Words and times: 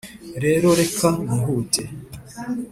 rero 0.43 0.67
reka 0.79 1.07
nihute! 1.25 1.83